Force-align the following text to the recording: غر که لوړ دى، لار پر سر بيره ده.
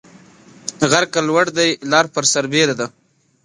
غر 0.91 1.05
که 1.13 1.19
لوړ 1.27 1.45
دى، 1.57 1.69
لار 1.91 2.05
پر 2.13 2.23
سر 2.33 2.45
بيره 2.53 2.75
ده. 2.79 2.87